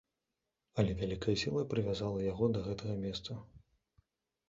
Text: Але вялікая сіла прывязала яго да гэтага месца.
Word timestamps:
Але 0.83 0.95
вялікая 1.01 1.35
сіла 1.43 1.61
прывязала 1.75 2.19
яго 2.31 2.51
да 2.59 2.67
гэтага 2.71 3.01
месца. 3.07 3.41